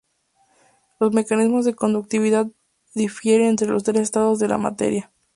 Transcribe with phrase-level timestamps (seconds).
[0.99, 2.47] Los mecanismos de conductividad
[2.95, 5.11] difieren entre los tres estados de la materia.